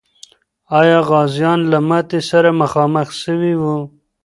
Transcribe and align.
آیا 0.79 0.99
غازیان 1.09 1.59
له 1.71 1.79
ماتي 1.87 2.19
سره 2.29 2.49
مخامخ 2.61 3.07
سوي 3.23 3.53
و؟ 3.61 3.63